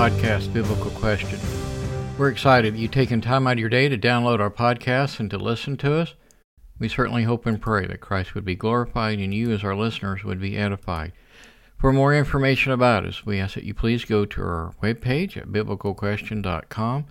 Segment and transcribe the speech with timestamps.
[0.00, 1.38] podcast, Biblical Question.
[2.16, 5.28] We're excited that you've taken time out of your day to download our podcast and
[5.28, 6.14] to listen to us.
[6.78, 10.24] We certainly hope and pray that Christ would be glorified and you, as our listeners,
[10.24, 11.12] would be edified.
[11.76, 15.48] For more information about us, we ask that you please go to our webpage at
[15.48, 17.04] biblicalquestion.com,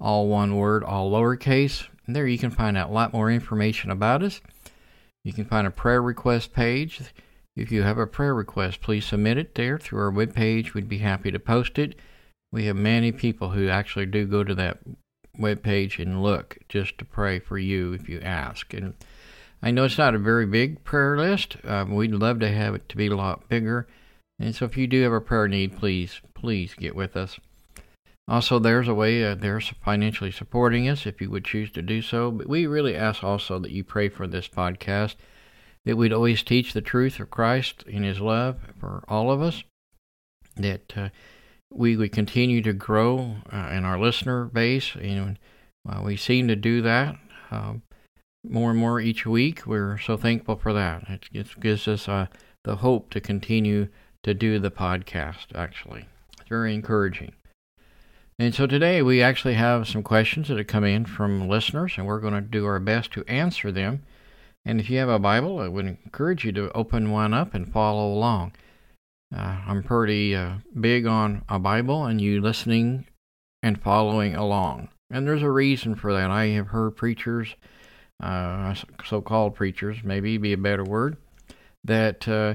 [0.00, 1.88] all one word, all lowercase.
[2.06, 4.40] And there you can find out a lot more information about us.
[5.24, 7.02] You can find a prayer request page.
[7.54, 10.72] If you have a prayer request, please submit it there through our webpage.
[10.72, 11.96] We'd be happy to post it.
[12.52, 14.78] We have many people who actually do go to that
[15.38, 18.74] webpage and look just to pray for you if you ask.
[18.74, 18.94] And
[19.62, 21.56] I know it's not a very big prayer list.
[21.64, 23.86] Um, we'd love to have it to be a lot bigger.
[24.38, 27.38] And so if you do have a prayer need, please, please get with us.
[28.26, 32.00] Also, there's a way uh, they're financially supporting us if you would choose to do
[32.00, 32.30] so.
[32.30, 35.16] But we really ask also that you pray for this podcast,
[35.84, 39.64] that we'd always teach the truth of Christ and His love for all of us,
[40.56, 41.08] that uh,
[41.72, 44.94] we would continue to grow uh, in our listener base.
[45.00, 45.38] And
[45.88, 47.16] uh, we seem to do that
[47.50, 47.82] um,
[48.48, 49.66] more and more each week.
[49.66, 51.04] We're so thankful for that.
[51.08, 52.26] It, it gives us uh,
[52.64, 53.88] the hope to continue
[54.22, 56.06] to do the podcast, actually.
[56.38, 57.32] It's very encouraging.
[58.38, 62.06] And so today we actually have some questions that have come in from listeners, and
[62.06, 64.02] we're going to do our best to answer them.
[64.64, 67.70] And if you have a Bible, I would encourage you to open one up and
[67.70, 68.52] follow along.
[69.34, 73.06] Uh, I'm pretty uh, big on a Bible and you listening
[73.62, 74.88] and following along.
[75.10, 76.30] And there's a reason for that.
[76.30, 77.54] I have heard preachers,
[78.22, 81.16] uh, so called preachers, maybe be a better word,
[81.84, 82.54] that uh,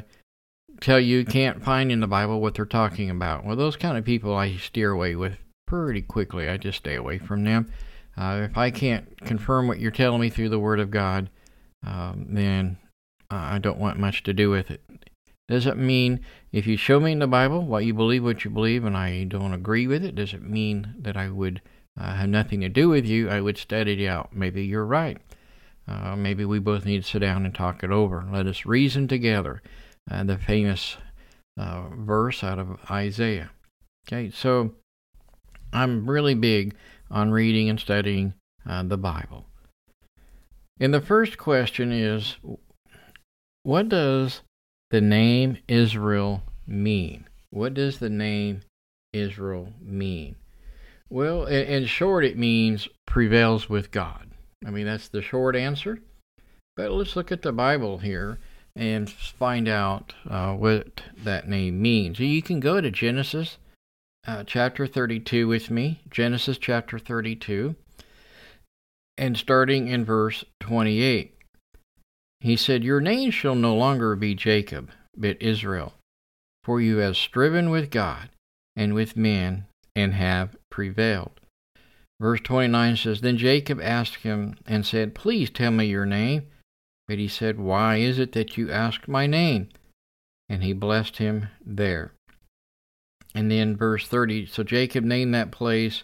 [0.82, 3.46] tell you can't find in the Bible what they're talking about.
[3.46, 5.38] Well, those kind of people I steer away with
[5.68, 6.50] pretty quickly.
[6.50, 7.72] I just stay away from them.
[8.18, 11.30] Uh, if I can't confirm what you're telling me through the Word of God,
[11.86, 12.78] um, then
[13.30, 14.82] I don't want much to do with it.
[15.48, 16.22] Does it mean
[16.52, 19.26] if you show me in the Bible what you believe, what you believe, and I
[19.26, 21.62] don't agree with it, does it mean that I would
[22.00, 23.30] uh, have nothing to do with you?
[23.30, 24.36] I would study it out.
[24.36, 25.18] Maybe you're right.
[25.88, 28.26] Uh, maybe we both need to sit down and talk it over.
[28.32, 29.62] Let us reason together.
[30.10, 30.98] Uh, the famous
[31.60, 33.52] uh, verse out of Isaiah.
[34.08, 34.74] Okay, so
[35.72, 36.76] I'm really big
[37.12, 38.34] on reading and studying
[38.68, 39.46] uh, the Bible.
[40.80, 42.36] And the first question is
[43.64, 44.42] what does
[44.90, 47.28] the name Israel mean?
[47.50, 48.62] What does the name
[49.14, 50.36] Israel mean?
[51.10, 54.32] Well, in short, it means prevails with God.
[54.66, 56.00] I mean, that's the short answer.
[56.76, 58.40] But let's look at the Bible here
[58.76, 62.20] and find out uh, what that name means.
[62.20, 63.58] You can go to Genesis
[64.28, 67.76] uh, chapter 32 with me, Genesis chapter 32,
[69.18, 71.35] and starting in verse 28.
[72.46, 75.96] He said, Your name shall no longer be Jacob, but Israel,
[76.64, 78.30] for you have striven with God
[78.76, 81.40] and with men and have prevailed.
[82.22, 86.44] Verse 29 says, Then Jacob asked him and said, Please tell me your name.
[87.08, 89.70] But he said, Why is it that you ask my name?
[90.48, 92.14] And he blessed him there.
[93.34, 96.04] And then verse 30 So Jacob named that place,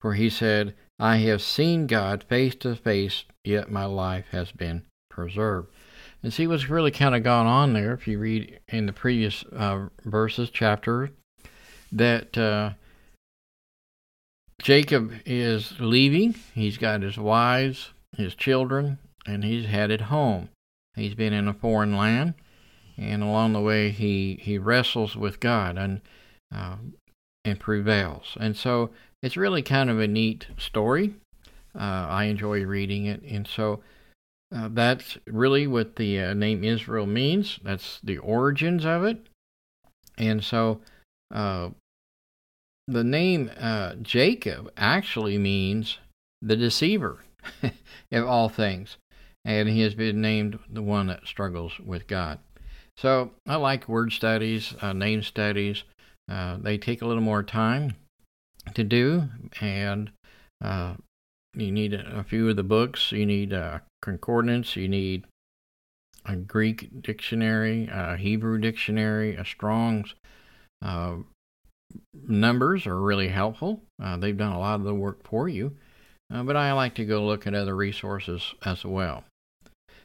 [0.00, 4.82] for he said, I have seen God face to face, yet my life has been
[5.16, 5.72] preserved.
[6.26, 9.44] And see what's really kind of gone on there, if you read in the previous
[9.52, 11.10] uh, verses, chapter,
[11.92, 12.70] that uh,
[14.60, 16.34] Jacob is leaving.
[16.52, 20.48] He's got his wives, his children, and he's headed home.
[20.96, 22.34] He's been in a foreign land,
[22.96, 26.00] and along the way he, he wrestles with God and
[26.52, 26.74] uh,
[27.44, 28.36] and prevails.
[28.40, 28.90] And so
[29.22, 31.14] it's really kind of a neat story.
[31.72, 33.78] Uh, I enjoy reading it, and so
[34.54, 37.58] uh, that's really what the uh, name Israel means.
[37.62, 39.26] That's the origins of it.
[40.18, 40.80] And so
[41.34, 41.70] uh,
[42.86, 45.98] the name uh, Jacob actually means
[46.40, 47.24] the deceiver
[48.12, 48.96] of all things.
[49.44, 52.38] And he has been named the one that struggles with God.
[52.96, 55.84] So I like word studies, uh, name studies.
[56.28, 57.94] They take a little more time
[58.74, 59.28] to do,
[59.60, 60.10] and
[61.56, 63.12] you need a few of the books.
[63.12, 64.76] You need a concordance.
[64.76, 65.24] You need
[66.24, 70.14] a Greek dictionary, a Hebrew dictionary, a Strong's.
[70.82, 71.16] Uh,
[72.26, 73.82] numbers are really helpful.
[74.02, 75.76] Uh, they've done a lot of the work for you,
[76.32, 79.24] uh, but I like to go look at other resources as well.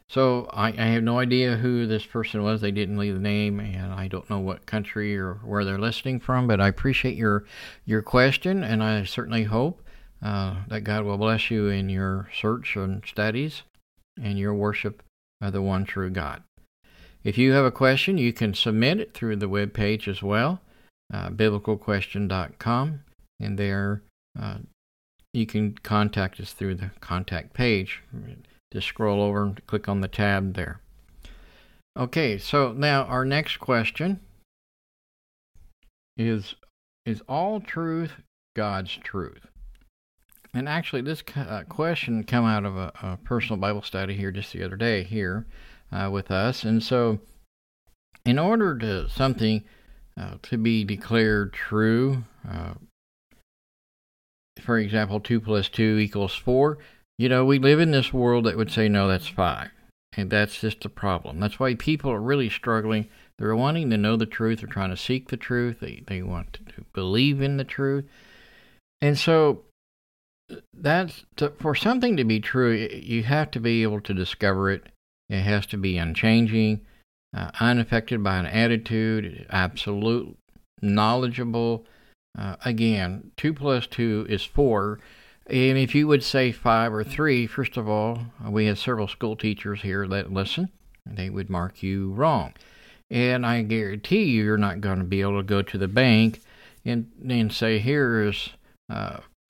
[0.09, 2.59] So I, I, have no idea who this person was.
[2.59, 6.19] They didn't leave the name, and I don't know what country or where they're listening
[6.19, 6.47] from.
[6.47, 7.45] But I appreciate your
[7.85, 9.81] your question, and I certainly hope
[10.21, 13.63] uh, that God will bless you in your search and studies
[14.21, 15.03] and your worship
[15.41, 16.43] of the one true God.
[17.23, 20.61] If you have a question, you can submit it through the web page as well,
[21.13, 23.01] uh, biblicalquestion.com.
[23.39, 24.01] and there
[24.39, 24.57] uh,
[25.33, 28.03] you can contact us through the contact page.
[28.73, 30.81] Just scroll over and click on the tab there.
[31.97, 34.19] Okay, so now our next question
[36.17, 36.55] is
[37.05, 38.13] is all truth
[38.55, 39.47] God's truth?
[40.53, 44.51] And actually, this uh, question come out of a, a, personal Bible study here just
[44.51, 45.45] the other day here
[45.91, 47.19] uh, with us, and so
[48.25, 49.63] in order to something
[50.19, 52.73] uh, to be declared true, uh,
[54.61, 56.77] for example, 2 plus 2 equals 4,
[57.17, 59.69] you know, we live in this world that would say, no, that's 5.
[60.17, 61.39] And that's just a problem.
[61.39, 63.07] That's why people are really struggling.
[63.37, 64.59] They're wanting to know the truth.
[64.59, 65.79] They're trying to seek the truth.
[65.79, 68.05] They, they want to believe in the truth.
[69.01, 69.63] And so,
[70.73, 74.87] that's to, for something to be true, you have to be able to discover it.
[75.29, 76.81] It has to be unchanging,
[77.35, 80.37] uh, unaffected by an attitude, absolute,
[80.81, 81.85] knowledgeable,
[82.37, 84.99] uh, again, 2 plus 2 is 4.
[85.47, 89.35] And if you would say 5 or 3, first of all, we have several school
[89.35, 90.69] teachers here that listen.
[91.05, 92.53] They would mark you wrong.
[93.09, 96.39] And I guarantee you, you're not going to be able to go to the bank
[96.85, 98.51] and, and say, here is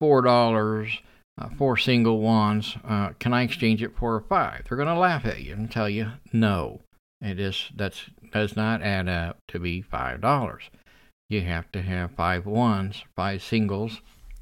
[0.01, 0.97] uh, $4,
[1.39, 2.75] uh, four single ones.
[2.83, 4.65] Uh, can I exchange it for a 5?
[4.67, 6.81] They're going to laugh at you and tell you, no.
[7.21, 10.71] It is that's does not add up to be five dollars
[11.31, 14.01] you have to have five ones, five singles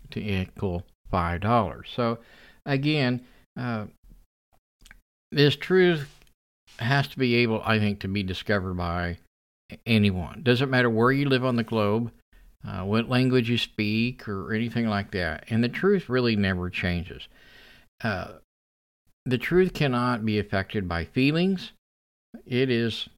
[0.09, 1.88] to equal five dollars.
[1.95, 2.17] So
[2.65, 3.21] again,
[3.56, 3.85] uh,
[5.31, 6.09] this truth
[6.79, 9.19] has to be able, I think, to be discovered by
[9.85, 10.41] anyone.
[10.41, 12.11] Doesn't matter where you live on the globe,
[12.67, 15.45] uh, what language you speak, or anything like that.
[15.50, 17.27] And the truth really never changes.
[18.03, 18.33] Uh,
[19.25, 21.71] the truth cannot be affected by feelings.
[22.45, 23.09] It is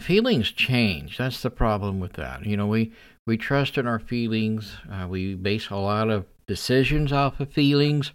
[0.00, 1.18] feelings change.
[1.18, 2.44] That's the problem with that.
[2.44, 2.92] You know, we
[3.26, 4.76] we trust in our feelings.
[4.90, 8.12] Uh, we base a lot of decisions off of feelings.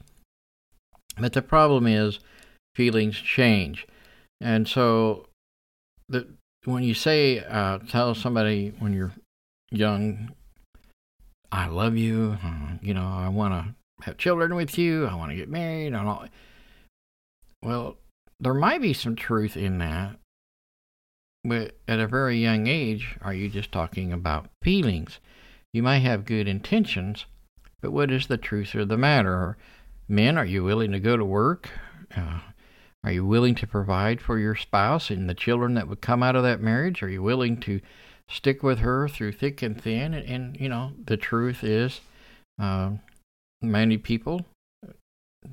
[1.18, 2.19] But the problem is,
[2.75, 3.88] feelings change,
[4.39, 5.27] and so
[6.07, 6.27] the
[6.65, 9.12] when you say uh, tell somebody when you're
[9.71, 10.31] young,
[11.51, 12.38] I love you.
[12.44, 15.07] Uh, you know, I want to have children with you.
[15.07, 15.88] I want to get married.
[15.88, 16.25] And all.
[17.63, 17.97] Well,
[18.39, 20.18] there might be some truth in that,
[21.44, 25.19] but at a very young age, are you just talking about feelings?
[25.73, 27.25] You might have good intentions,
[27.81, 29.57] but what is the truth of the matter?
[30.07, 31.69] Men, are you willing to go to work?
[32.15, 32.39] Uh,
[33.03, 36.35] are you willing to provide for your spouse and the children that would come out
[36.35, 37.01] of that marriage?
[37.01, 37.79] Are you willing to
[38.31, 40.13] stick with her through thick and thin?
[40.13, 42.01] And, and you know, the truth is,
[42.60, 42.92] uh,
[43.62, 44.45] many people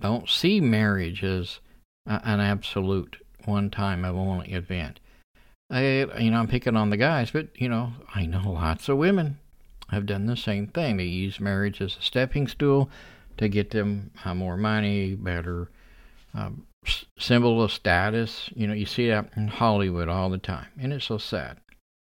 [0.01, 1.61] don't see marriage as
[2.07, 5.01] a, an absolute one time only event.
[5.71, 8.99] I, you know, I'm picking on the guys, but you know, I know lots of
[8.99, 9.39] women
[9.91, 10.97] have done the same thing.
[10.97, 12.91] They use marriage as a stepping stool
[13.39, 15.71] to get them uh, more money, better
[16.35, 16.67] um,
[17.19, 18.51] symbol of status.
[18.55, 21.59] You know, you see that in Hollywood all the time, and it's so sad.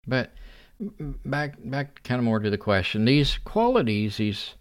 [0.07, 0.33] But
[0.81, 3.05] back, back, kind of more to the question.
[3.05, 4.55] These qualities, these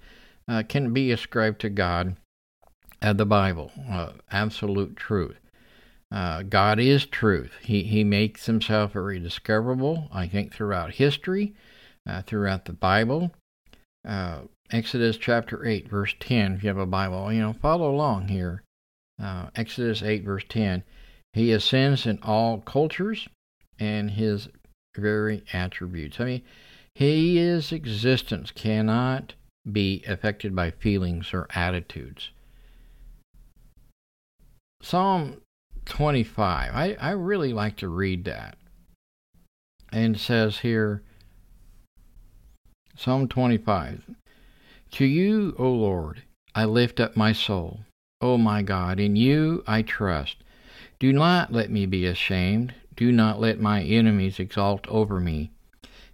[0.47, 2.17] uh, can be ascribed to God
[3.01, 5.37] and the Bible, uh, absolute truth.
[6.11, 7.51] Uh, God is truth.
[7.61, 11.53] He, he makes himself very discoverable, I think, throughout history,
[12.07, 13.31] uh, throughout the Bible.
[14.07, 18.29] Uh, Exodus chapter 8, verse 10, if you have a Bible, you know, follow along
[18.29, 18.63] here.
[19.21, 20.83] Uh, Exodus 8, verse 10.
[21.33, 23.27] He ascends in all cultures
[23.79, 24.49] and his
[24.97, 26.19] very attributes.
[26.19, 26.41] I mean,
[26.93, 29.33] his existence cannot
[29.71, 32.31] be affected by feelings or attitudes.
[34.81, 35.41] Psalm
[35.85, 36.71] 25.
[36.73, 38.57] I, I really like to read that.
[39.91, 41.03] And says here,
[42.95, 44.03] Psalm 25
[44.91, 46.23] To you, O Lord,
[46.55, 47.81] I lift up my soul.
[48.19, 50.37] O my God, in you I trust.
[50.99, 52.73] Do not let me be ashamed.
[52.97, 55.51] Do not let my enemies exalt over me.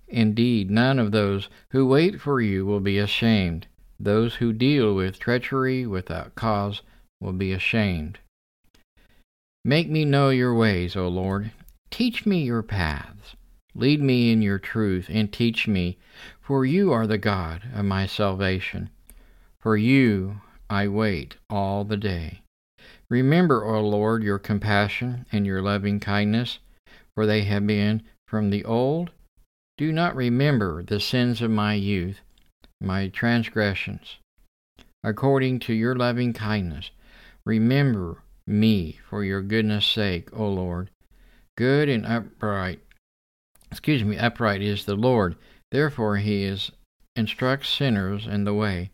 [0.09, 3.67] Indeed, none of those who wait for you will be ashamed.
[3.99, 6.81] Those who deal with treachery without cause
[7.21, 8.19] will be ashamed.
[9.63, 11.51] Make me know your ways, O Lord.
[11.89, 13.37] Teach me your paths.
[13.73, 15.97] Lead me in your truth and teach me,
[16.41, 18.89] for you are the God of my salvation.
[19.61, 22.41] For you I wait all the day.
[23.09, 26.59] Remember, O Lord, your compassion and your loving kindness,
[27.15, 29.11] for they have been from the old.
[29.77, 32.21] Do not remember the sins of my youth,
[32.81, 34.17] my transgressions.
[35.03, 36.91] According to your loving kindness,
[37.45, 40.89] remember me for your goodness sake, O Lord.
[41.57, 42.79] Good and upright,
[43.71, 45.35] excuse me, upright is the Lord.
[45.71, 46.71] Therefore he is
[47.15, 48.91] instructs sinners in the way.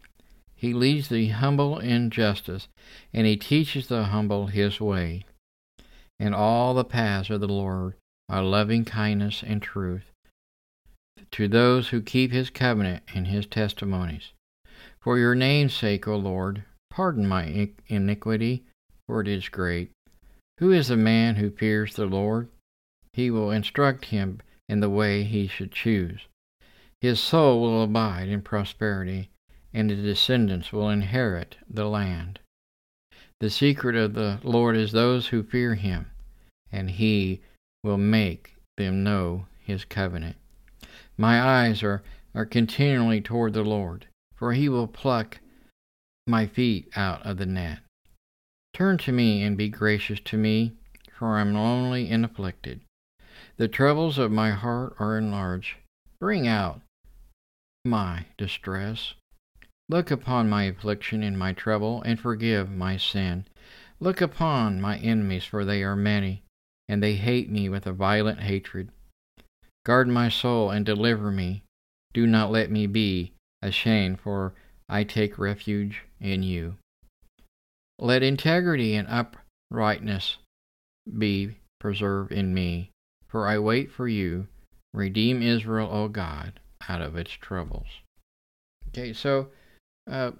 [0.55, 2.67] He leads the humble in justice,
[3.13, 5.23] and he teaches the humble his way.
[6.19, 7.95] And all the paths of the Lord
[8.29, 10.03] are loving kindness and truth
[11.31, 14.31] to those who keep his covenant and his testimonies.
[15.01, 18.63] For your name's sake, O Lord, pardon my iniquity,
[19.07, 19.91] for it is great.
[20.59, 22.49] Who is the man who fears the Lord?
[23.13, 26.27] He will instruct him in the way he should choose.
[27.01, 29.29] His soul will abide in prosperity,
[29.73, 32.39] and his descendants will inherit the land.
[33.39, 36.11] The secret of the Lord is those who fear him,
[36.71, 37.41] and he
[37.83, 40.35] will make them know his covenant.
[41.17, 42.01] My eyes are,
[42.33, 45.39] are continually toward the Lord, for he will pluck
[46.27, 47.79] my feet out of the net.
[48.73, 50.73] Turn to me and be gracious to me,
[51.17, 52.81] for I am lonely and afflicted.
[53.57, 55.75] The troubles of my heart are enlarged.
[56.19, 56.81] Bring out
[57.83, 59.15] my distress.
[59.89, 63.45] Look upon my affliction and my trouble, and forgive my sin.
[63.99, 66.43] Look upon my enemies, for they are many,
[66.89, 68.89] and they hate me with a violent hatred.
[69.85, 71.63] Guard my soul and deliver me.
[72.13, 73.31] Do not let me be
[73.61, 74.55] ashamed, for
[74.89, 76.77] I take refuge in you.
[77.99, 80.37] Let integrity and uprightness
[81.17, 82.89] be preserved in me,
[83.27, 84.47] for I wait for you.
[84.91, 87.87] Redeem Israel, O God, out of its troubles.
[88.87, 89.49] Okay, so
[90.09, 90.31] uh,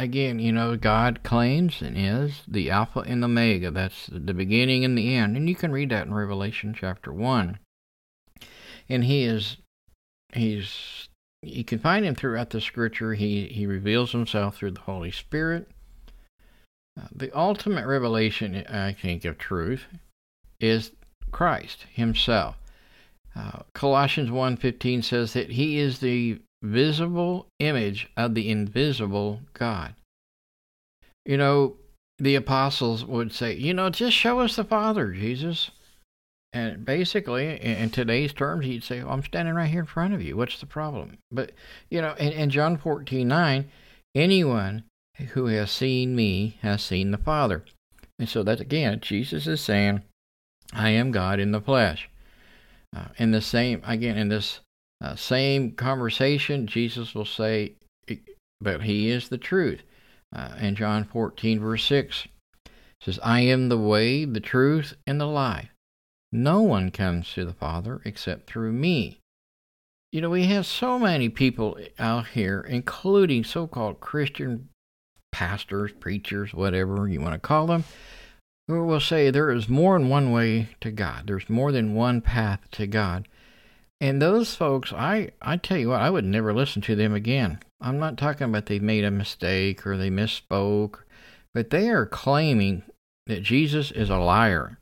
[0.00, 3.70] again, you know, God claims and is the Alpha and the Omega.
[3.70, 5.36] That's the beginning and the end.
[5.36, 7.58] And you can read that in Revelation chapter 1.
[8.88, 9.58] And He is,
[10.32, 11.08] He's,
[11.42, 13.14] you can find Him throughout the scripture.
[13.14, 15.68] He, he reveals Himself through the Holy Spirit.
[16.98, 19.84] Uh, the ultimate revelation, I think, of truth
[20.58, 20.92] is
[21.30, 22.56] Christ Himself.
[23.36, 29.94] Uh, Colossians 1.15 says that He is the visible image of the invisible God.
[31.24, 31.76] You know,
[32.18, 35.70] the apostles would say, you know, just show us the Father, Jesus.
[36.52, 40.22] And basically, in today's terms, he'd say, well, I'm standing right here in front of
[40.22, 40.36] you.
[40.36, 41.18] What's the problem?
[41.30, 41.52] But,
[41.88, 43.70] you know, in, in John 14 9,
[44.14, 44.84] anyone
[45.32, 47.64] who has seen me has seen the Father.
[48.18, 50.02] And so that again, Jesus is saying,
[50.72, 52.08] I am God in the flesh.
[52.94, 54.60] Uh, in the same, again, in this
[55.00, 57.74] uh, same conversation, Jesus will say,
[58.60, 59.82] but he is the truth.
[60.34, 62.28] Uh, in John 14, verse 6,
[63.00, 65.70] says, I am the way, the truth, and the life.
[66.32, 69.18] No one comes to the Father except through me.
[70.12, 74.68] You know, we have so many people out here, including so called Christian
[75.32, 77.84] pastors, preachers, whatever you want to call them,
[78.68, 81.26] who will say there is more than one way to God.
[81.26, 83.26] There's more than one path to God.
[84.00, 87.60] And those folks, I, I tell you what, I would never listen to them again.
[87.80, 91.00] I'm not talking about they made a mistake or they misspoke,
[91.52, 92.82] but they are claiming
[93.26, 94.78] that Jesus is a liar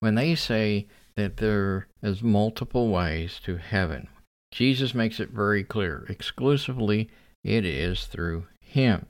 [0.00, 4.08] when they say that there is multiple ways to heaven.
[4.50, 6.06] Jesus makes it very clear.
[6.08, 7.10] Exclusively,
[7.44, 9.06] it is through him.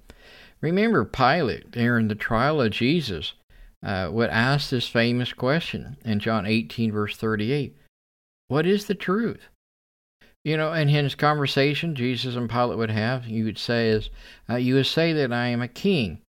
[0.60, 3.34] Remember, Pilate, during the trial of Jesus,
[3.82, 7.76] uh, would ask this famous question in John 18, verse 38
[8.50, 9.46] What is the truth?
[10.44, 14.10] You know, in his conversation Jesus and Pilate would have, you would say is,
[14.48, 16.22] uh, you would say that I am a king.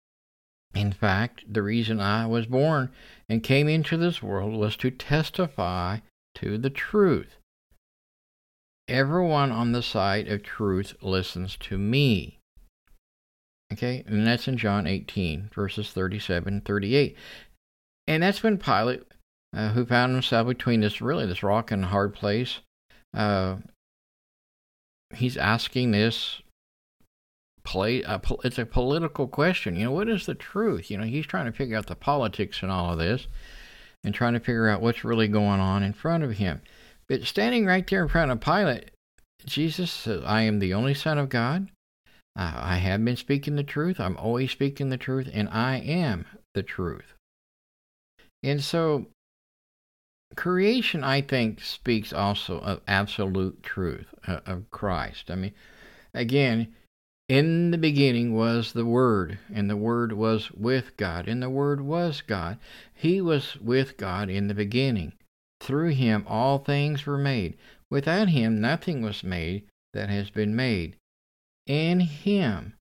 [0.75, 2.91] In fact, the reason I was born
[3.29, 5.99] and came into this world was to testify
[6.35, 7.37] to the truth.
[8.89, 12.39] Everyone on the side of truth listens to me.
[13.71, 17.15] Okay, and that's in John 18, verses 37 and 38.
[18.07, 19.03] And that's when Pilate,
[19.53, 22.59] uh, who found himself between this really this rock and hard place,
[23.13, 23.57] uh,
[25.15, 26.41] he's asking this
[27.63, 28.03] play.
[28.43, 29.75] It's a political question.
[29.75, 30.89] You know, what is the truth?
[30.91, 33.27] You know, he's trying to figure out the politics and all of this,
[34.03, 36.61] and trying to figure out what's really going on in front of him.
[37.07, 38.91] But standing right there in front of Pilate,
[39.45, 41.69] Jesus says, "I am the only Son of God.
[42.35, 43.99] I have been speaking the truth.
[43.99, 47.15] I'm always speaking the truth, and I am the truth.
[48.41, 49.07] And so,
[50.35, 55.31] creation, I think, speaks also of absolute truth uh, of Christ.
[55.31, 55.53] I mean,
[56.13, 56.73] again,
[57.27, 61.81] in the beginning was the Word, and the Word was with God, and the Word
[61.81, 62.57] was God.
[62.93, 65.13] He was with God in the beginning.
[65.61, 67.57] Through him all things were made.
[67.91, 70.95] Without him nothing was made that has been made.
[71.67, 72.73] In him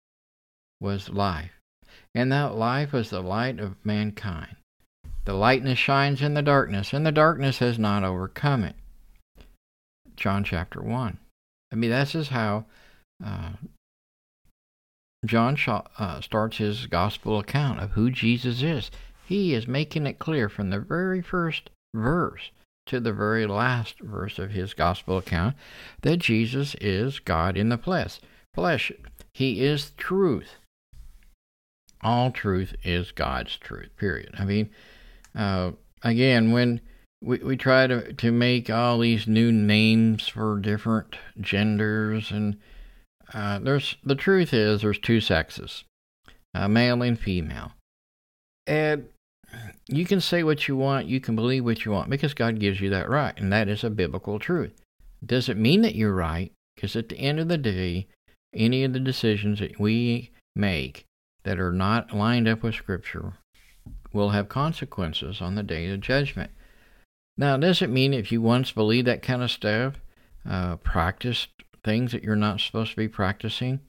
[0.81, 1.59] was life,
[2.15, 4.57] and that life was the light of mankind.
[5.29, 8.75] The lightness shines in the darkness, and the darkness has not overcome it.
[10.17, 11.19] John chapter 1.
[11.71, 12.65] I mean, this is how
[13.23, 13.51] uh,
[15.27, 18.91] John uh, starts his gospel account of who Jesus is.
[19.27, 22.51] He is making it clear from the very first verse
[22.87, 25.57] to the very last verse of his gospel account
[26.01, 28.19] that Jesus is God in the flesh.
[28.55, 28.91] Flesh.
[29.35, 30.55] He is truth.
[32.01, 33.95] All truth is God's truth.
[33.99, 34.35] Period.
[34.39, 34.71] I mean,
[35.39, 36.81] uh, again, when
[37.23, 42.59] we, we try to, to make all these new names for different genders and
[43.35, 45.85] uh, there's the truth is there's two sexes,
[46.55, 47.73] uh, male and female,
[48.67, 49.07] and
[49.87, 52.81] you can say what you want, you can believe what you want because God gives
[52.81, 54.73] you that right, and that is a biblical truth.
[55.25, 56.53] Does it mean that you're right?
[56.75, 58.07] Because at the end of the day,
[58.55, 61.05] any of the decisions that we make
[61.45, 63.35] that are not lined up with Scripture
[64.13, 66.51] will have consequences on the day of judgment.
[67.37, 69.95] Now, does it mean if you once believed that kind of stuff,
[70.49, 71.51] uh, practiced
[71.85, 73.81] things that you're not supposed to be practicing,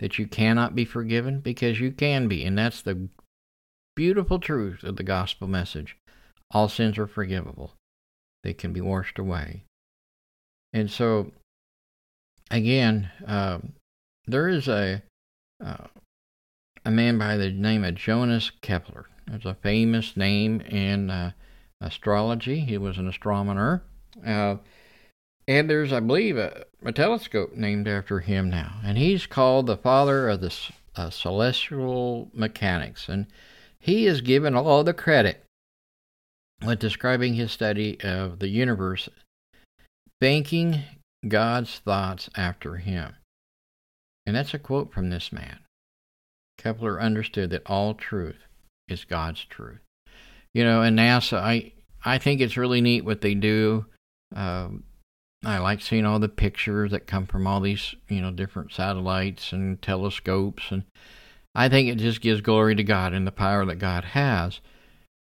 [0.00, 1.40] that you cannot be forgiven?
[1.40, 3.08] Because you can be, and that's the
[3.94, 5.96] beautiful truth of the gospel message.
[6.50, 7.72] All sins are forgivable,
[8.42, 9.64] they can be washed away.
[10.72, 11.32] And so,
[12.50, 13.58] again, uh,
[14.26, 15.02] there is a
[15.64, 15.86] uh,
[16.84, 19.06] a man by the name of Johannes Kepler.
[19.28, 21.32] It's a famous name in uh,
[21.80, 22.60] astrology.
[22.60, 23.82] He was an astronomer.
[24.24, 24.56] Uh,
[25.48, 28.80] and there's, I believe, a, a, telescope named after him now.
[28.84, 30.54] And he's called the father of the
[30.94, 33.08] uh, celestial mechanics.
[33.08, 33.26] And
[33.78, 35.42] he is given all the credit
[36.64, 39.08] with describing his study of the universe,
[40.20, 40.82] banking
[41.26, 43.16] God's thoughts after him.
[44.26, 45.63] And that's a quote from this man.
[46.58, 48.46] Kepler understood that all truth
[48.88, 49.80] is God's truth.
[50.52, 51.72] You know, and NASA, I
[52.04, 53.86] I think it's really neat what they do.
[54.34, 54.84] Um,
[55.44, 59.52] I like seeing all the pictures that come from all these, you know, different satellites
[59.52, 60.84] and telescopes, and
[61.54, 64.60] I think it just gives glory to God and the power that God has.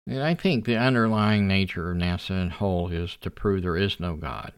[0.06, 4.00] And I think the underlying nature of NASA in whole is to prove there is
[4.00, 4.52] no God,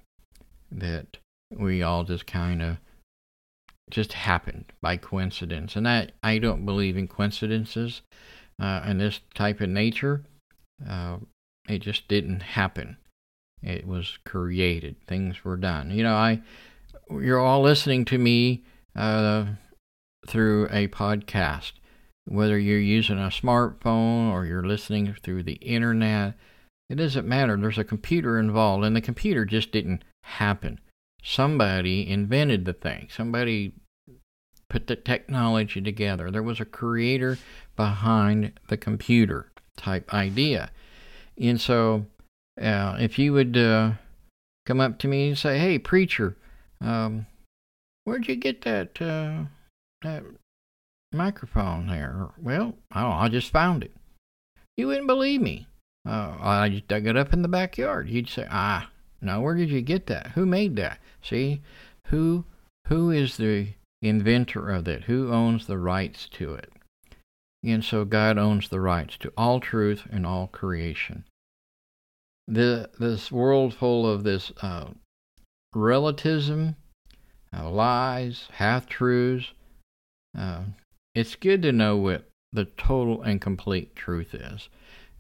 [0.71, 1.19] that
[1.51, 2.77] we all just kind of
[3.91, 8.03] just happened by coincidence, and that I don't believe in coincidences
[8.61, 10.25] uh, in this type of nature.
[10.89, 11.19] Uh,
[11.69, 12.97] it just didn't happen.
[13.63, 14.97] It was created.
[15.07, 15.91] Things were done.
[15.91, 16.43] You know, I
[17.11, 18.65] you're all listening to me
[18.97, 19.47] uh,
[20.27, 21.73] through a podcast,
[22.25, 26.35] whether you're using a smartphone or you're listening through the internet.
[26.89, 27.57] It doesn't matter.
[27.57, 30.79] There's a computer involved, and the computer just didn't happen.
[31.23, 33.09] Somebody invented the thing.
[33.11, 33.73] Somebody
[34.69, 36.31] put the technology together.
[36.31, 37.39] There was a creator
[37.77, 40.71] behind the computer type idea.
[41.39, 42.07] And so,
[42.61, 43.93] uh, if you would uh,
[44.67, 46.37] come up to me and say, "Hey, preacher,
[46.81, 47.27] um,
[48.05, 49.45] where'd you get that uh,
[50.03, 50.25] that
[51.13, 53.93] microphone there?" Well, I, I just found it.
[54.77, 55.67] You wouldn't believe me.
[56.07, 58.09] Uh, I just dug it up in the backyard.
[58.09, 58.91] You'd say, "Ah,
[59.23, 60.33] no, where did you get that?
[60.33, 61.63] Who made that?" See,
[62.09, 62.45] who
[62.89, 63.69] who is the
[64.03, 65.05] inventor of it?
[65.05, 66.73] Who owns the rights to it?
[67.65, 71.25] And so God owns the rights to all truth and all creation.
[72.49, 74.89] The, this world full of this uh,
[75.73, 76.75] relativism,
[77.57, 79.53] uh, lies, half truths,
[80.37, 80.63] uh,
[81.15, 84.69] it's good to know what the total and complete truth is.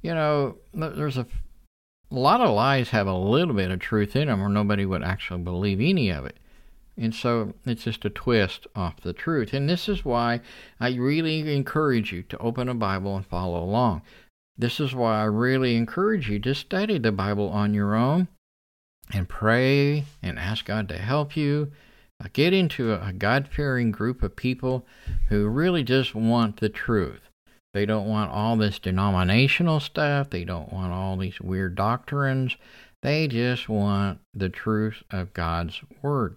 [0.03, 1.27] You know, there's a,
[2.13, 5.03] a lot of lies have a little bit of truth in them, or nobody would
[5.03, 6.37] actually believe any of it.
[6.97, 9.55] And so it's just a twist off the truth.
[9.55, 10.41] And this is why
[10.79, 14.03] I really encourage you to open a Bible and follow along.
[14.59, 18.29] This is why I really encourage you to study the Bible on your own
[19.13, 21.73] and pray and ask God to help you.
[22.23, 24.87] Uh, get into a God fearing group of people
[25.29, 27.23] who really just want the truth.
[27.75, 32.57] They don't want all this denominational stuff, they don't want all these weird doctrines.
[33.03, 36.37] They just want the truth of God's Word.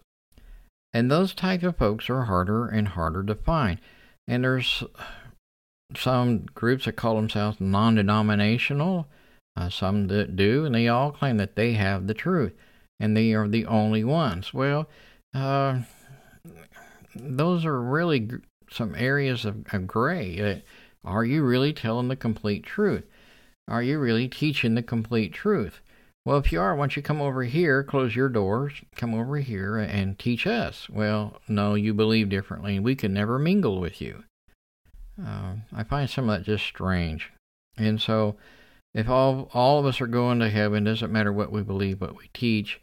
[0.93, 3.80] And those type of folks are harder and harder to find.
[4.28, 4.84] And there's
[5.95, 9.08] some groups that call themselves non-denominational,
[9.56, 12.54] uh, some that do, and they all claim that they have the truth
[13.00, 14.54] and they are the only ones.
[14.54, 14.88] Well,
[15.34, 15.82] uh,
[17.15, 18.30] those are really
[18.69, 20.62] some areas of, of gray.
[21.06, 23.06] Are you really telling the complete truth?
[23.68, 25.80] Are you really teaching the complete truth?
[26.26, 29.38] Well, if you are, why don't you come over here, close your doors, come over
[29.38, 30.89] here and teach us?
[30.89, 34.24] Well, no, you believe differently, and we can never mingle with you.
[35.24, 37.32] Uh, I find some of that just strange.
[37.78, 38.36] And so,
[38.94, 42.18] if all all of us are going to heaven, doesn't matter what we believe, what
[42.18, 42.82] we teach,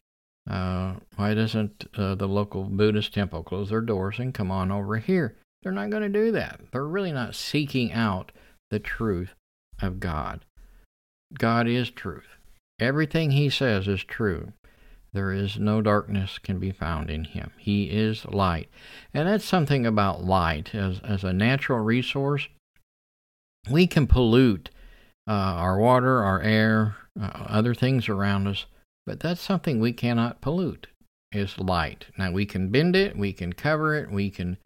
[0.49, 4.99] Uh, why doesn't uh, the local Buddhist temple close their doors and come on over
[4.99, 5.37] here?
[5.63, 6.61] They're not going to do that.
[6.73, 8.33] They're really not seeking out
[8.71, 9.35] the truth
[9.81, 10.45] of God.
[11.39, 12.27] God is truth.
[12.81, 14.53] Everything he says is true.
[15.13, 17.51] There is no darkness can be found in him.
[17.59, 18.69] He is light.
[19.13, 22.49] And that's something about light as, as a natural resource.
[23.71, 24.71] We can pollute
[25.29, 28.67] uh, our water, our air, uh, other things around us,
[29.07, 30.89] but that's something we cannot pollute
[31.31, 32.07] is light.
[32.19, 34.59] Now we can bend it, we can cover it, we can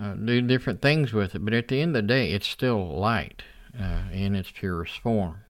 [0.00, 2.98] uh, do different things with it, but at the end of the day, it's still
[2.98, 3.42] light
[3.78, 5.44] uh, in its purest form.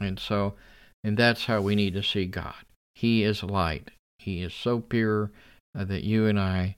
[0.00, 0.54] And so,
[1.02, 2.54] and that's how we need to see God.
[2.94, 3.90] He is light.
[4.18, 5.30] He is so pure
[5.76, 6.76] uh, that you and I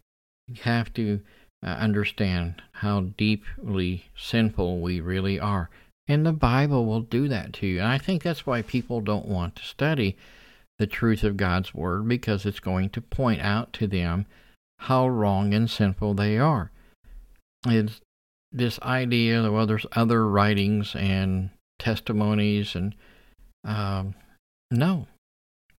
[0.63, 1.21] have to
[1.65, 5.71] uh, understand how deeply sinful we really are.
[6.09, 7.79] And the Bible will do that to you.
[7.79, 10.17] And I think that's why people don't want to study
[10.79, 14.27] the truth of God's Word because it's going to point out to them
[14.81, 16.73] how wrong and sinful they are.
[17.67, 18.01] It's
[18.51, 22.95] this idea that, well, there's other writings and testimonies, and
[23.65, 24.15] um,
[24.71, 25.07] no,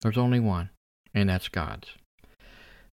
[0.01, 0.69] there's only one,
[1.13, 1.89] and that's God's.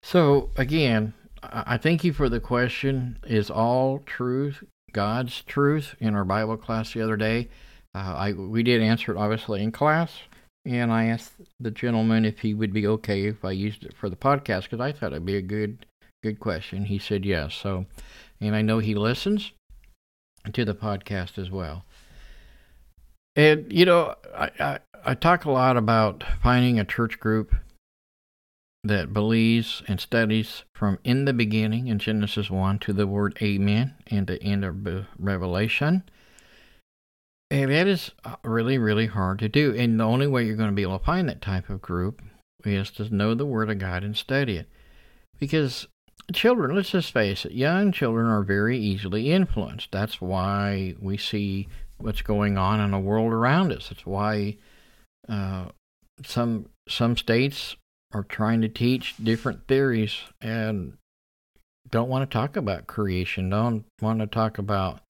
[0.04, 3.18] So, again, I thank you for the question.
[3.26, 7.50] Is all truth God's truth in our Bible class the other day?
[7.96, 10.20] Uh, I we did answer it obviously in class,
[10.66, 14.10] and I asked the gentleman if he would be okay if I used it for
[14.10, 15.86] the podcast because I thought it'd be a good
[16.24, 16.86] good question.
[16.86, 17.54] He said yes.
[17.54, 17.86] So,
[18.42, 19.52] and I know he listens
[20.52, 21.86] to the podcast as well.
[23.36, 27.54] And you know, I, I, I talk a lot about finding a church group
[28.84, 33.96] that believes and studies from in the beginning in Genesis 1 to the word Amen
[34.08, 36.04] and the end of Revelation.
[37.52, 39.76] And that is uh, really, really hard to do.
[39.76, 42.22] And the only way you're going to be able to find that type of group
[42.64, 44.70] is to know the Word of God and study it.
[45.40, 45.88] Because
[46.34, 49.92] children, let's just face it, young children are very easily influenced.
[49.92, 53.92] That's why we see what's going on in the world around us.
[53.92, 54.58] It's why
[55.28, 55.66] uh,
[56.24, 57.76] some some states
[58.14, 60.94] are trying to teach different theories and
[61.90, 63.50] don't want to talk about creation.
[63.50, 65.02] Don't want to talk about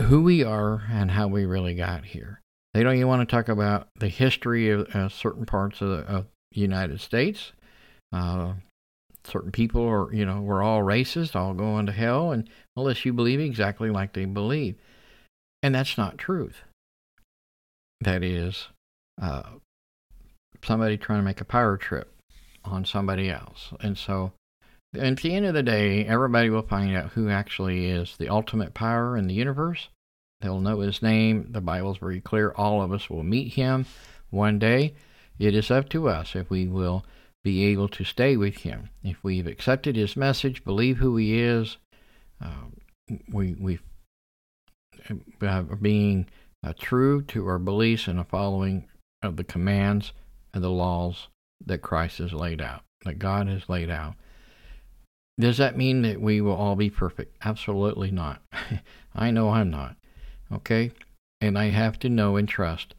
[0.00, 2.40] who we are and how we really got here.
[2.74, 5.96] They don't even want to talk about the history of uh, certain parts of the
[6.04, 7.52] of United States.
[8.12, 8.54] Uh,
[9.28, 13.12] certain people are, you know, we're all racist, all going to hell, and unless you
[13.12, 14.76] believe exactly like they believe.
[15.62, 16.62] And that's not truth.
[18.00, 18.68] That is
[19.20, 19.42] uh,
[20.64, 22.12] somebody trying to make a power trip
[22.64, 23.72] on somebody else.
[23.80, 24.32] And so,
[24.94, 28.74] at the end of the day, everybody will find out who actually is the ultimate
[28.74, 29.88] power in the universe.
[30.40, 31.48] They'll know his name.
[31.50, 32.52] The Bible's very clear.
[32.56, 33.86] All of us will meet him
[34.30, 34.94] one day.
[35.38, 37.04] It is up to us if we will
[37.48, 38.90] be able to stay with him.
[39.02, 41.78] If we've accepted his message, believe who he is,
[42.44, 42.66] uh,
[43.32, 43.78] we, we
[45.40, 46.26] uh, being
[46.62, 48.86] uh, true to our beliefs and the following
[49.22, 50.12] of the commands
[50.52, 51.28] and the laws
[51.64, 54.14] that Christ has laid out, that God has laid out.
[55.40, 57.34] Does that mean that we will all be perfect?
[57.42, 58.42] Absolutely not.
[59.14, 59.96] I know I'm not.
[60.52, 60.90] Okay?
[61.40, 62.94] And I have to know and trust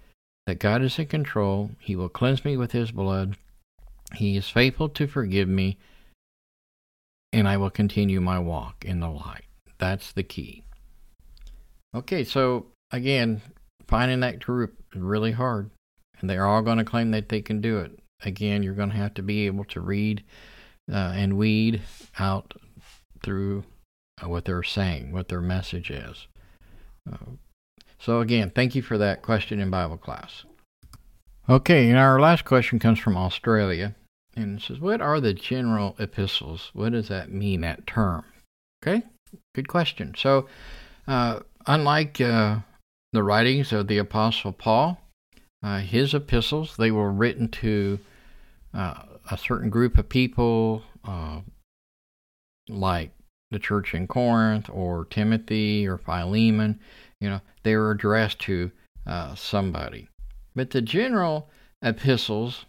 [0.47, 1.69] that God is in control.
[1.79, 3.37] He will cleanse me with His blood.
[4.15, 5.77] He is faithful to forgive me.
[7.31, 9.45] And I will continue my walk in the light.
[9.77, 10.63] That's the key.
[11.95, 13.41] Okay, so again,
[13.87, 15.69] finding that group is really hard,
[16.19, 17.99] and they're all going to claim that they can do it.
[18.23, 20.23] Again, you're going to have to be able to read
[20.91, 21.81] uh, and weed
[22.19, 22.53] out
[23.23, 23.63] through
[24.21, 26.27] uh, what they're saying, what their message is.
[27.11, 27.31] Uh,
[27.97, 30.45] so, again, thank you for that question in Bible class.
[31.47, 33.95] Okay, and our last question comes from Australia,
[34.39, 36.71] and says, What are the general epistles?
[36.73, 38.23] What does that mean, that term?
[38.81, 39.03] Okay,
[39.53, 40.15] good question.
[40.17, 40.47] So,
[41.07, 42.59] uh, unlike uh,
[43.11, 45.01] the writings of the Apostle Paul,
[45.61, 47.99] uh, his epistles, they were written to
[48.73, 51.41] uh, a certain group of people, uh,
[52.69, 53.11] like
[53.51, 56.79] the church in Corinth or Timothy or Philemon.
[57.19, 58.71] You know, they were addressed to
[59.05, 60.07] uh, somebody.
[60.55, 61.49] But the general
[61.81, 62.65] epistles,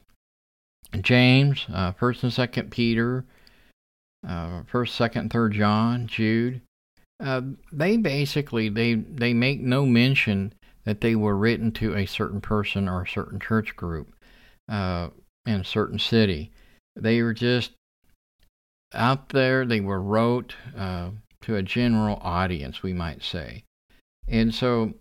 [1.00, 3.24] James, uh, First and Second Peter,
[4.66, 6.60] First, Second, Third John, Jude,
[7.20, 12.40] uh, they basically they they make no mention that they were written to a certain
[12.40, 14.14] person or a certain church group
[14.68, 15.08] uh,
[15.46, 16.50] in a certain city.
[16.96, 17.72] They were just
[18.94, 19.66] out there.
[19.66, 21.10] They were wrote uh,
[21.42, 23.64] to a general audience, we might say,
[24.26, 24.94] and so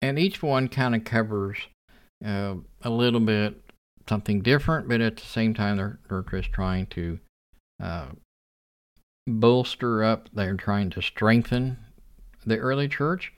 [0.00, 1.58] and each one kind of covers
[2.24, 3.60] uh, a little bit
[4.08, 7.18] something different, but at the same time, they're, they're just trying to
[7.82, 8.08] uh,
[9.26, 11.78] bolster up, they're trying to strengthen
[12.44, 13.32] the early church.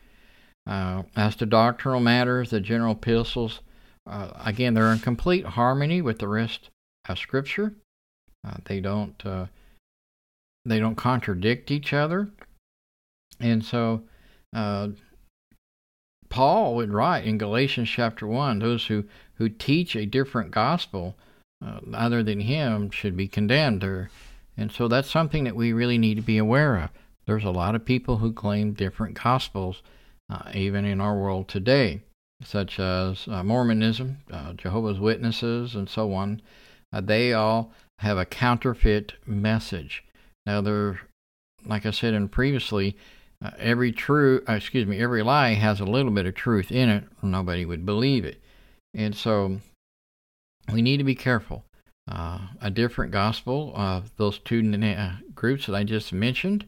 [0.67, 3.61] Uh, as to doctrinal matters, the general epistles,
[4.07, 6.71] uh, again, they're in complete harmony with the rest
[7.09, 7.75] of Scripture.
[8.47, 9.47] Uh, they don't uh,
[10.65, 12.29] they don't contradict each other,
[13.41, 14.03] and so
[14.55, 14.89] uh,
[16.29, 19.05] Paul would write in Galatians chapter one, those who
[19.37, 21.17] who teach a different gospel
[21.65, 24.11] uh, other than him should be condemned, or,
[24.57, 26.91] and so that's something that we really need to be aware of.
[27.27, 29.83] There's a lot of people who claim different gospels,
[30.31, 32.03] uh, even in our world today,
[32.43, 36.43] such as uh, Mormonism, uh, Jehovah's Witnesses, and so on.
[36.93, 40.05] Uh, they all have a counterfeit message.
[40.45, 41.01] Now, they're,
[41.65, 42.97] like I said in previously,
[43.45, 47.05] uh, every true, excuse me, every lie has a little bit of truth in it,
[47.23, 48.41] nobody would believe it.
[48.95, 49.61] And so
[50.73, 51.65] we need to be careful.
[52.09, 54.63] Uh, a different gospel, uh, those two
[55.35, 56.65] groups that I just mentioned,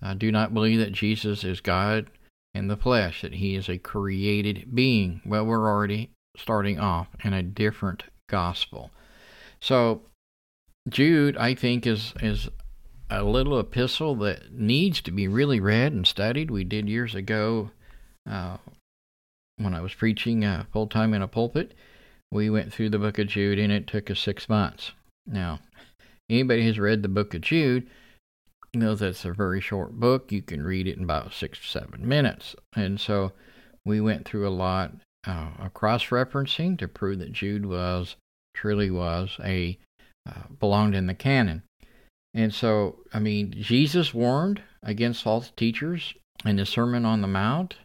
[0.00, 2.08] uh, do not believe that Jesus is God
[2.54, 5.20] in the flesh, that he is a created being.
[5.26, 8.90] Well, we're already starting off in a different gospel.
[9.60, 10.02] So,
[10.88, 12.48] Jude, I think, is, is
[13.10, 16.50] a little epistle that needs to be really read and studied.
[16.50, 17.70] We did years ago
[18.28, 18.58] uh,
[19.60, 21.74] when I was preaching uh, full time in a pulpit.
[22.32, 24.92] We went through the book of Jude and it took us six months.
[25.26, 25.60] Now,
[26.28, 27.88] anybody who's read the book of Jude
[28.72, 30.30] knows that's a very short book.
[30.30, 32.54] You can read it in about six or seven minutes.
[32.74, 33.32] And so
[33.84, 34.92] we went through a lot
[35.26, 38.16] uh, of cross referencing to prove that Jude was,
[38.54, 39.78] truly was, a
[40.28, 41.62] uh, belonged in the canon.
[42.32, 47.76] And so, I mean, Jesus warned against false teachers in the Sermon on the Mount.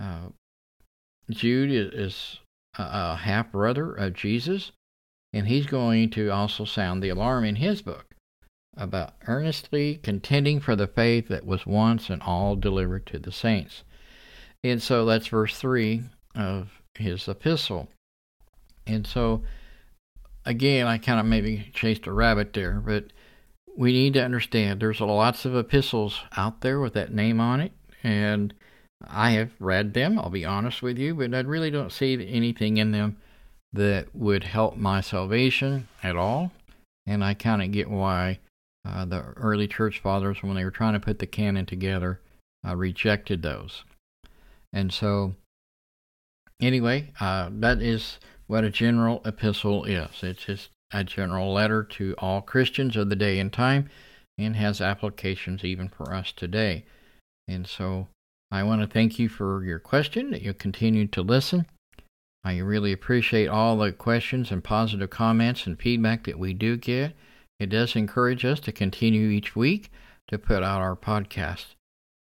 [0.00, 0.28] Uh,
[1.34, 2.40] Jude is
[2.78, 4.72] a half brother of Jesus,
[5.32, 8.06] and he's going to also sound the alarm in his book
[8.76, 13.84] about earnestly contending for the faith that was once and all delivered to the saints.
[14.64, 17.88] And so that's verse 3 of his epistle.
[18.86, 19.42] And so,
[20.46, 23.12] again, I kind of maybe chased a rabbit there, but
[23.76, 27.72] we need to understand there's lots of epistles out there with that name on it,
[28.02, 28.54] and
[29.08, 32.76] I have read them, I'll be honest with you, but I really don't see anything
[32.76, 33.16] in them
[33.72, 36.52] that would help my salvation at all.
[37.06, 38.38] And I kind of get why
[38.84, 42.20] uh, the early church fathers, when they were trying to put the canon together,
[42.66, 43.84] uh, rejected those.
[44.72, 45.34] And so,
[46.60, 50.22] anyway, uh, that is what a general epistle is.
[50.22, 53.88] It's just a general letter to all Christians of the day and time
[54.38, 56.84] and has applications even for us today.
[57.48, 58.08] And so
[58.52, 61.64] I want to thank you for your question, that you continue to listen.
[62.44, 67.14] I really appreciate all the questions and positive comments and feedback that we do get.
[67.58, 69.90] It does encourage us to continue each week
[70.28, 71.76] to put out our podcast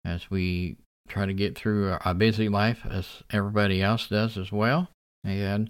[0.05, 0.77] as we
[1.09, 4.89] try to get through a busy life as everybody else does as well.
[5.25, 5.69] And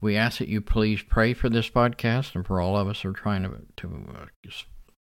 [0.00, 3.10] we ask that you please pray for this podcast and for all of us who
[3.10, 4.50] are trying to, to uh,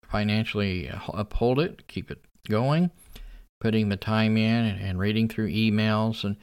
[0.04, 2.90] financially uphold it, keep it going,
[3.60, 6.24] putting the time in and, reading through emails.
[6.24, 6.36] And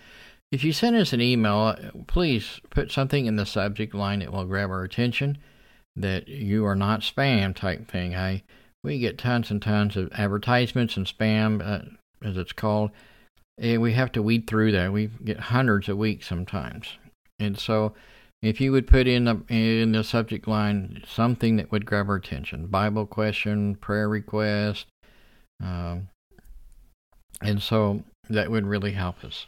[0.52, 4.32] if you send us an email, uh, please put something in the subject line that
[4.32, 5.38] will grab our attention
[5.96, 8.16] that you are not spam type thing.
[8.16, 8.44] I
[8.84, 11.90] we get tons and tons of advertisements and spam, uh,
[12.26, 12.92] as it's called,
[13.58, 14.94] and we have to weed through that.
[14.94, 16.98] We get hundreds a week sometimes,
[17.40, 17.94] and so
[18.42, 22.16] if you would put in the in the subject line something that would grab our
[22.16, 24.86] attention, Bible question, prayer request,
[25.62, 26.10] um,
[27.42, 29.46] and so that would really help us.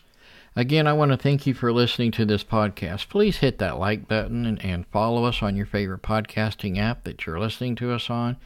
[0.56, 3.10] Again, I want to thank you for listening to this podcast.
[3.10, 7.26] Please hit that like button and, and follow us on your favorite podcasting app that
[7.26, 8.38] you're listening to us on.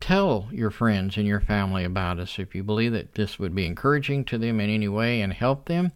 [0.00, 3.66] Tell your friends and your family about us if you believe that this would be
[3.66, 5.92] encouraging to them in any way and help them.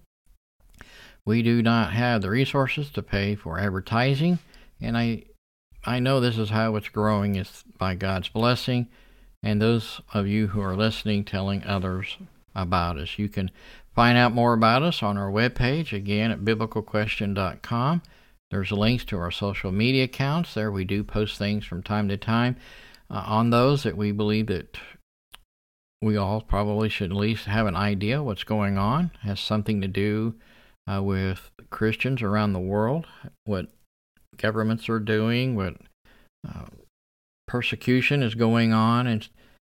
[1.25, 4.39] We do not have the resources to pay for advertising,
[4.81, 5.25] and I
[5.85, 8.89] I know this is how it's growing is by God's blessing,
[9.43, 12.17] and those of you who are listening telling others
[12.55, 13.19] about us.
[13.19, 13.51] You can
[13.95, 18.03] find out more about us on our webpage again at biblicalquestion.com.
[18.51, 20.73] There's links to our social media accounts there.
[20.73, 22.57] We do post things from time to time
[23.11, 24.79] uh, on those that we believe that
[26.01, 29.11] we all probably should at least have an idea what's going on.
[29.23, 30.35] It has something to do
[30.91, 33.07] uh, with Christians around the world,
[33.45, 33.67] what
[34.37, 35.75] governments are doing, what
[36.49, 36.67] uh,
[37.47, 39.29] persecution is going on, and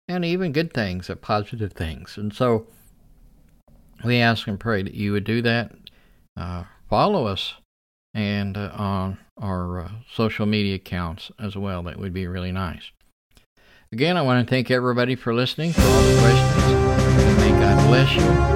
[0.09, 2.17] and even good things, uh, positive things.
[2.17, 2.67] And so
[4.05, 5.73] we ask and pray that you would do that.
[6.37, 7.55] Uh, follow us
[8.15, 11.83] and uh, on our uh, social media accounts as well.
[11.83, 12.91] That would be really nice.
[13.93, 17.39] Again, I want to thank everybody for listening, for all the questions.
[17.39, 18.56] may God bless you.